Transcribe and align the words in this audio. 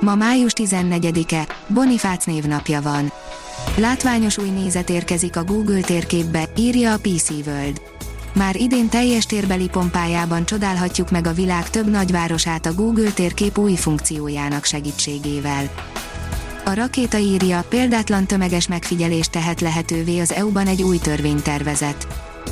Ma 0.00 0.14
május 0.14 0.52
14-e, 0.56 1.46
Bonifác 1.66 2.24
névnapja 2.24 2.82
van. 2.82 3.12
Látványos 3.76 4.38
új 4.38 4.48
nézet 4.48 4.90
érkezik 4.90 5.36
a 5.36 5.44
Google 5.44 5.80
térképbe, 5.80 6.44
írja 6.56 6.92
a 6.92 6.98
PC 6.98 7.30
World. 7.30 7.80
Már 8.32 8.56
idén 8.56 8.88
teljes 8.88 9.26
térbeli 9.26 9.68
pompájában 9.68 10.44
csodálhatjuk 10.44 11.10
meg 11.10 11.26
a 11.26 11.32
világ 11.32 11.70
több 11.70 11.90
nagyvárosát 11.90 12.66
a 12.66 12.74
Google 12.74 13.10
térkép 13.10 13.58
új 13.58 13.74
funkciójának 13.74 14.64
segítségével. 14.64 15.70
A 16.64 16.74
rakéta 16.74 17.18
írja, 17.18 17.64
példátlan 17.68 18.26
tömeges 18.26 18.68
megfigyelést 18.68 19.30
tehet 19.30 19.60
lehetővé 19.60 20.18
az 20.20 20.32
EU-ban 20.32 20.66
egy 20.66 20.82
új 20.82 20.98
törvénytervezet 20.98 22.06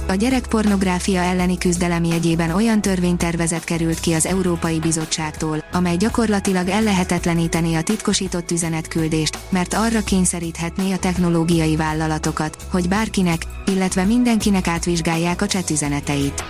a 0.09 0.15
gyerekpornográfia 0.15 1.21
elleni 1.21 1.59
küzdelem 1.59 2.05
jegyében 2.05 2.51
olyan 2.51 2.81
törvénytervezet 2.81 3.65
került 3.65 4.01
ki 4.01 4.13
az 4.13 4.27
Európai 4.27 4.79
Bizottságtól, 4.79 5.65
amely 5.73 5.97
gyakorlatilag 5.97 6.69
ellehetetlenítené 6.69 7.75
a 7.75 7.83
titkosított 7.83 8.51
üzenetküldést, 8.51 9.39
mert 9.49 9.75
arra 9.75 10.01
kényszeríthetné 10.01 10.93
a 10.93 10.99
technológiai 10.99 11.77
vállalatokat, 11.77 12.57
hogy 12.71 12.89
bárkinek, 12.89 13.43
illetve 13.67 14.05
mindenkinek 14.05 14.67
átvizsgálják 14.67 15.43
a 15.43 15.47
chat 15.47 15.71
üzeneteit. 15.71 16.45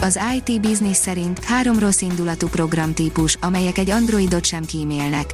Az 0.00 0.18
IT 0.36 0.60
Business 0.60 0.96
szerint 0.96 1.44
három 1.44 1.78
rossz 1.78 2.00
indulatú 2.00 2.48
programtípus, 2.48 3.36
amelyek 3.40 3.78
egy 3.78 3.90
Androidot 3.90 4.44
sem 4.44 4.64
kímélnek 4.64 5.32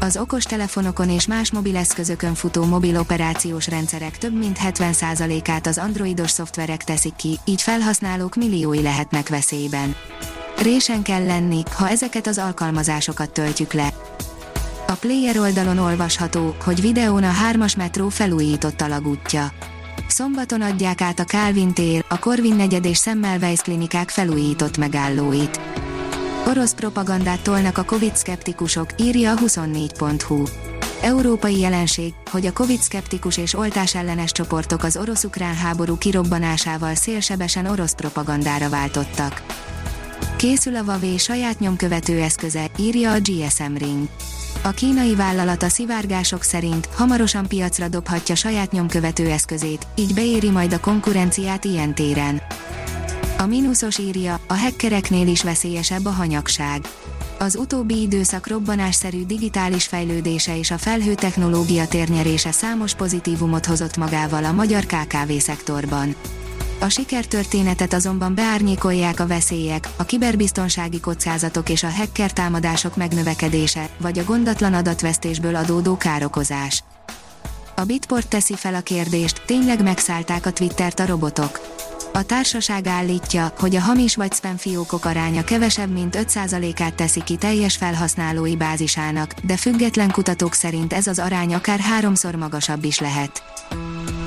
az 0.00 0.16
okostelefonokon 0.16 1.10
és 1.10 1.26
más 1.26 1.52
mobileszközökön 1.52 2.34
futó 2.34 2.64
mobil 2.64 2.98
operációs 2.98 3.68
rendszerek 3.68 4.18
több 4.18 4.38
mint 4.38 4.58
70%-át 4.64 5.66
az 5.66 5.78
androidos 5.78 6.30
szoftverek 6.30 6.84
teszik 6.84 7.16
ki, 7.16 7.38
így 7.44 7.62
felhasználók 7.62 8.34
milliói 8.34 8.82
lehetnek 8.82 9.28
veszélyben. 9.28 9.94
Résen 10.62 11.02
kell 11.02 11.24
lenni, 11.24 11.62
ha 11.76 11.88
ezeket 11.88 12.26
az 12.26 12.38
alkalmazásokat 12.38 13.30
töltjük 13.30 13.72
le. 13.72 13.92
A 14.86 14.92
player 14.92 15.38
oldalon 15.38 15.78
olvasható, 15.78 16.54
hogy 16.64 16.80
videón 16.80 17.24
a 17.24 17.32
3-as 17.52 17.76
metró 17.76 18.08
felújított 18.08 18.80
alagútja. 18.80 19.52
Szombaton 20.08 20.60
adják 20.60 21.00
át 21.00 21.18
a 21.18 21.24
Calvin 21.24 21.72
tér, 21.72 22.04
a 22.08 22.18
Corvin 22.18 22.54
negyed 22.54 22.84
és 22.84 22.98
Semmelweis 22.98 23.60
klinikák 23.60 24.10
felújított 24.10 24.76
megállóit. 24.76 25.60
Orosz 26.48 26.74
propagandát 26.74 27.40
tolnak 27.40 27.78
a 27.78 27.84
Covid-szkeptikusok, 27.84 28.88
írja 29.00 29.32
a 29.32 29.36
24.hu. 29.36 30.42
Európai 31.02 31.58
jelenség, 31.58 32.14
hogy 32.30 32.46
a 32.46 32.52
Covid-szkeptikus 32.52 33.36
és 33.36 33.54
oltásellenes 33.54 34.32
csoportok 34.32 34.82
az 34.82 34.96
orosz-ukrán 34.96 35.54
háború 35.54 35.98
kirobbanásával 35.98 36.94
szélsebesen 36.94 37.66
orosz 37.66 37.94
propagandára 37.94 38.68
váltottak. 38.68 39.42
Készül 40.36 40.76
a 40.76 40.82
Huawei 40.82 41.18
saját 41.18 41.58
nyomkövető 41.58 42.20
eszköze, 42.20 42.70
írja 42.78 43.12
a 43.12 43.18
GSM 43.20 43.74
Ring. 43.74 44.08
A 44.62 44.70
kínai 44.70 45.14
vállalat 45.14 45.62
a 45.62 45.68
szivárgások 45.68 46.42
szerint 46.42 46.88
hamarosan 46.94 47.46
piacra 47.46 47.88
dobhatja 47.88 48.34
saját 48.34 48.72
nyomkövető 48.72 49.30
eszközét, 49.30 49.86
így 49.94 50.14
beéri 50.14 50.50
majd 50.50 50.72
a 50.72 50.80
konkurenciát 50.80 51.64
ilyen 51.64 51.94
téren. 51.94 52.42
A 53.40 53.46
mínuszos 53.46 53.98
írja, 53.98 54.40
a 54.46 54.54
hackereknél 54.54 55.26
is 55.26 55.42
veszélyesebb 55.42 56.04
a 56.04 56.10
hanyagság. 56.10 56.88
Az 57.38 57.56
utóbbi 57.56 58.00
időszak 58.00 58.46
robbanásszerű 58.46 59.26
digitális 59.26 59.86
fejlődése 59.86 60.58
és 60.58 60.70
a 60.70 60.78
felhő 60.78 61.14
technológia 61.14 61.88
térnyerése 61.88 62.52
számos 62.52 62.94
pozitívumot 62.94 63.66
hozott 63.66 63.96
magával 63.96 64.44
a 64.44 64.52
magyar 64.52 64.86
KKV 64.86 65.32
szektorban. 65.38 66.14
A 66.80 66.88
sikertörténetet 66.88 67.92
azonban 67.92 68.34
beárnyékolják 68.34 69.20
a 69.20 69.26
veszélyek, 69.26 69.88
a 69.96 70.04
kiberbiztonsági 70.04 71.00
kockázatok 71.00 71.68
és 71.68 71.82
a 71.82 71.90
hacker 71.90 72.32
támadások 72.32 72.96
megnövekedése, 72.96 73.88
vagy 73.98 74.18
a 74.18 74.24
gondatlan 74.24 74.74
adatvesztésből 74.74 75.56
adódó 75.56 75.96
károkozás. 75.96 76.84
A 77.76 77.84
Bitport 77.84 78.28
teszi 78.28 78.54
fel 78.54 78.74
a 78.74 78.80
kérdést, 78.80 79.42
tényleg 79.46 79.82
megszállták 79.82 80.46
a 80.46 80.52
Twittert 80.52 81.00
a 81.00 81.06
robotok 81.06 81.76
a 82.18 82.22
társaság 82.22 82.86
állítja, 82.86 83.52
hogy 83.58 83.76
a 83.76 83.80
hamis 83.80 84.16
vagy 84.16 84.32
spam 84.32 84.56
fiókok 84.56 85.04
aránya 85.04 85.44
kevesebb, 85.44 85.92
mint 85.92 86.18
5%-át 86.18 86.94
teszi 86.94 87.22
ki 87.24 87.36
teljes 87.36 87.76
felhasználói 87.76 88.56
bázisának, 88.56 89.34
de 89.42 89.56
független 89.56 90.10
kutatók 90.10 90.54
szerint 90.54 90.92
ez 90.92 91.06
az 91.06 91.18
arány 91.18 91.54
akár 91.54 91.78
háromszor 91.78 92.34
magasabb 92.34 92.84
is 92.84 92.98
lehet. 92.98 93.42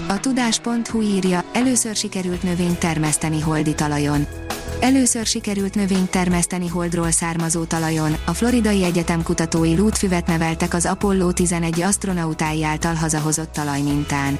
A 0.08 0.20
tudás.hu 0.20 1.02
írja, 1.02 1.44
először 1.54 1.96
sikerült 1.96 2.44
növényt 2.44 2.80
termeszteni 2.80 3.40
holdi 3.40 3.74
talajon. 3.74 4.28
Először 4.80 5.26
sikerült 5.26 5.76
növényt 5.76 6.10
termeszteni 6.10 6.68
holdról 6.68 7.12
származó 7.12 7.64
talajon, 7.64 8.16
a 8.26 8.34
Floridai 8.34 8.84
Egyetem 8.84 9.24
kutatói 9.24 9.76
lútfüvet 9.76 10.28
neveltek 10.28 10.74
az 10.74 10.86
Apollo 10.86 11.32
11 11.32 11.82
astronautái 11.82 12.64
által 12.64 12.94
hazahozott 12.94 13.52
talajmintán. 13.52 14.40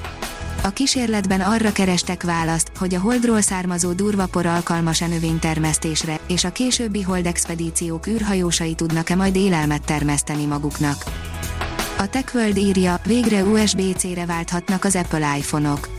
A 0.64 0.70
kísérletben 0.70 1.42
arra 1.42 1.72
kerestek 1.72 2.24
választ, 2.24 2.72
hogy 2.78 2.94
a 2.94 3.00
holdról 3.00 3.42
származó 3.42 3.92
durvapor 3.92 4.46
alkalmas-e 4.46 5.08
növénytermesztésre, 5.08 6.20
és 6.28 6.44
a 6.44 6.52
későbbi 6.52 7.02
holdexpedíciók 7.02 8.08
űrhajósai 8.08 8.74
tudnak-e 8.74 9.16
majd 9.16 9.36
élelmet 9.36 9.86
termeszteni 9.86 10.46
maguknak. 10.46 11.04
A 11.98 12.10
TechWorld 12.10 12.58
írja, 12.58 13.00
végre 13.06 13.44
USB-C-re 13.44 14.26
válthatnak 14.26 14.84
az 14.84 14.96
Apple 14.96 15.38
iPhone-ok. 15.38 15.90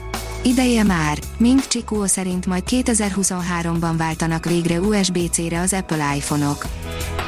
Ideje 0.43 0.83
már, 0.83 1.19
Ming 1.37 1.61
Chikuo 1.61 2.07
szerint 2.07 2.47
majd 2.47 2.63
2023-ban 2.67 3.95
váltanak 3.97 4.45
végre 4.45 4.81
USB-C-re 4.81 5.61
az 5.61 5.73
Apple 5.73 6.17
iPhone-ok. 6.17 6.67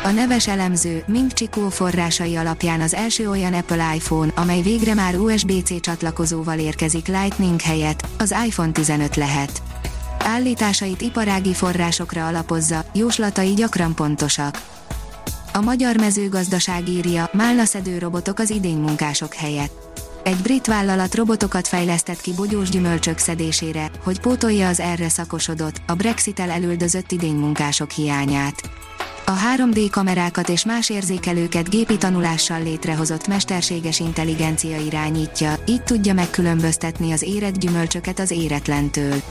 A 0.04 0.10
neves 0.10 0.48
elemző 0.48 1.04
Ming 1.06 1.32
Chico 1.32 1.69
forrásai 1.70 2.37
alapján 2.37 2.81
az 2.81 2.94
első 2.94 3.28
olyan 3.28 3.54
Apple 3.54 3.94
iPhone, 3.94 4.32
amely 4.34 4.62
végre 4.62 4.94
már 4.94 5.16
USB-C 5.16 5.81
csatlakozóval 5.81 6.59
érkezik 6.59 7.06
Lightning 7.06 7.60
helyett, 7.60 8.06
az 8.19 8.34
iPhone 8.47 8.70
15 8.72 9.16
lehet. 9.16 9.62
Állításait 10.19 11.00
iparági 11.00 11.54
forrásokra 11.54 12.26
alapozza, 12.26 12.84
jóslatai 12.92 13.54
gyakran 13.54 13.94
pontosak. 13.94 14.62
A 15.53 15.60
magyar 15.60 15.97
mezőgazdaság 15.97 16.88
írja, 16.88 17.31
málnaszedő 17.32 17.98
robotok 17.98 18.38
az 18.38 18.50
idény 18.50 18.78
munkások 18.78 19.34
helyett. 19.34 20.03
Egy 20.25 20.38
brit 20.42 20.66
vállalat 20.66 21.15
robotokat 21.15 21.69
fejlesztett 21.69 22.21
ki 22.21 22.32
bogyós 22.32 22.69
gyümölcsök 22.69 23.19
szedésére, 23.19 23.91
hogy 24.03 24.21
pótolja 24.21 24.69
az 24.69 24.81
erre 24.81 25.09
szakosodott, 25.09 25.81
a 25.86 25.94
Brexit-el 25.94 26.50
elüldözött 26.50 27.12
idénymunkások 27.12 27.91
hiányát. 27.91 28.71
A 29.26 29.32
3D 29.56 29.88
kamerákat 29.90 30.48
és 30.48 30.64
más 30.64 30.90
érzékelőket 30.90 31.68
gépi 31.68 31.96
tanulással 31.96 32.62
létrehozott 32.62 33.26
mesterséges 33.26 34.00
intelligencia 34.00 34.76
irányítja, 34.76 35.54
így 35.66 35.82
tudja 35.82 36.14
megkülönböztetni 36.14 37.12
az 37.12 37.22
érett 37.22 37.58
gyümölcsöket 37.58 38.18
az 38.18 38.30
éretlentől. 38.30 39.22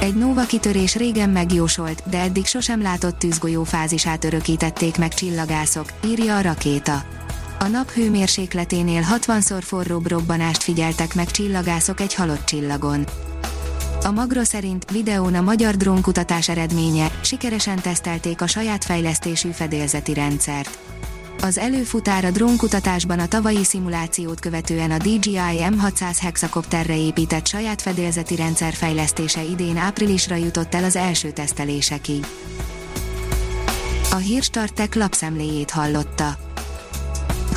Egy 0.00 0.14
Nova 0.14 0.46
kitörés 0.46 0.94
régen 0.94 1.30
megjósolt, 1.30 2.02
de 2.10 2.20
eddig 2.20 2.46
sosem 2.46 2.82
látott 2.82 3.18
tűzgolyó 3.18 3.64
fázisát 3.64 4.24
örökítették 4.24 4.98
meg 4.98 5.14
csillagászok, 5.14 5.92
írja 6.04 6.36
a 6.36 6.40
rakéta. 6.40 7.02
A 7.58 7.66
nap 7.66 7.90
hőmérsékleténél 7.90 9.02
60-szor 9.16 9.60
forróbb 9.62 10.08
robbanást 10.10 10.62
figyeltek 10.62 11.14
meg 11.14 11.30
csillagászok 11.30 12.00
egy 12.00 12.14
halott 12.14 12.44
csillagon. 12.44 13.06
A 14.04 14.10
Magro 14.10 14.44
szerint 14.44 14.90
videón 14.90 15.34
a 15.34 15.40
magyar 15.40 15.76
drónkutatás 15.76 16.48
eredménye, 16.48 17.10
sikeresen 17.20 17.80
tesztelték 17.80 18.40
a 18.40 18.46
saját 18.46 18.84
fejlesztésű 18.84 19.50
fedélzeti 19.50 20.14
rendszert. 20.14 20.78
Az 21.42 21.58
előfutár 21.58 22.24
a 22.24 22.30
drónkutatásban 22.30 23.18
a 23.18 23.26
tavalyi 23.26 23.64
szimulációt 23.64 24.40
követően 24.40 24.90
a 24.90 24.96
DJI 24.96 25.38
M600 25.58 26.16
hexakopterre 26.20 26.96
épített 26.96 27.46
saját 27.46 27.82
fedélzeti 27.82 28.36
rendszer 28.36 28.72
fejlesztése 28.72 29.42
idén 29.42 29.76
áprilisra 29.76 30.34
jutott 30.34 30.74
el 30.74 30.84
az 30.84 30.96
első 30.96 31.30
tesztelésekig. 31.30 32.26
A 34.10 34.16
Hírstartek 34.16 34.94
lapszemléjét 34.94 35.70
hallotta. 35.70 36.49